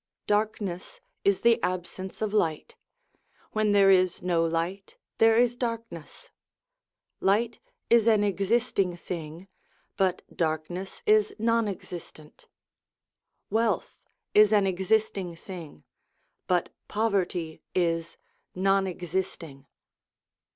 Darkness 0.25 0.99
is 1.23 1.41
the 1.41 1.61
absence 1.61 2.23
of 2.23 2.33
light: 2.33 2.75
when 3.51 3.71
there 3.71 3.91
is 3.91 4.23
no 4.23 4.43
light, 4.43 4.97
there 5.19 5.37
is 5.37 5.55
darkness. 5.55 6.31
Light 7.19 7.59
is 7.87 8.07
an 8.07 8.23
existing 8.23 8.95
thing, 8.97 9.47
but 9.97 10.23
darkness 10.35 11.03
is 11.05 11.35
non 11.37 11.67
existent. 11.67 12.47
Wealth 13.51 13.99
is 14.33 14.51
an 14.51 14.65
existing 14.65 15.35
thing, 15.35 15.83
but 16.47 16.73
poverty 16.87 17.61
is 17.75 18.17
non 18.55 18.87
existing. 18.87 19.67